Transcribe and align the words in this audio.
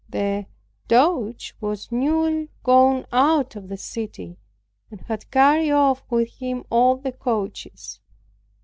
The 0.09 0.47
Doge 0.87 1.53
was 1.61 1.91
newly 1.91 2.49
gone 2.63 3.05
out 3.11 3.55
of 3.55 3.67
the 3.67 3.77
city, 3.77 4.39
and 4.89 4.99
had 5.01 5.29
carried 5.29 5.69
off 5.69 6.03
with 6.09 6.31
him 6.37 6.63
all 6.71 6.95
the 6.97 7.11
coaches. 7.11 7.99